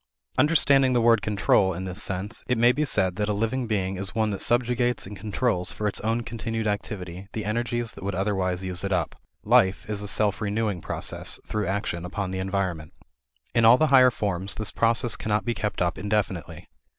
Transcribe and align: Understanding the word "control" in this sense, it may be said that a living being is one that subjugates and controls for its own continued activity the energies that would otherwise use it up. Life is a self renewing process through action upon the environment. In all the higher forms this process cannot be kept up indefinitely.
Understanding 0.35 0.93
the 0.93 0.99
word 1.01 1.21
"control" 1.21 1.73
in 1.75 1.85
this 1.85 2.01
sense, 2.01 2.43
it 2.47 2.57
may 2.57 2.71
be 2.71 2.85
said 2.85 3.17
that 3.17 3.29
a 3.29 3.33
living 3.33 3.67
being 3.67 3.97
is 3.97 4.15
one 4.15 4.31
that 4.31 4.41
subjugates 4.41 5.05
and 5.05 5.15
controls 5.15 5.71
for 5.71 5.87
its 5.87 5.99
own 6.01 6.21
continued 6.23 6.65
activity 6.65 7.27
the 7.33 7.45
energies 7.45 7.91
that 7.93 8.03
would 8.03 8.15
otherwise 8.15 8.63
use 8.63 8.83
it 8.83 8.91
up. 8.91 9.15
Life 9.43 9.87
is 9.87 10.01
a 10.01 10.07
self 10.07 10.41
renewing 10.41 10.81
process 10.81 11.39
through 11.45 11.67
action 11.67 12.03
upon 12.03 12.31
the 12.31 12.39
environment. 12.39 12.93
In 13.53 13.63
all 13.63 13.77
the 13.77 13.89
higher 13.93 14.09
forms 14.09 14.55
this 14.55 14.71
process 14.71 15.15
cannot 15.15 15.45
be 15.45 15.53
kept 15.53 15.83
up 15.83 15.99
indefinitely. 15.99 16.67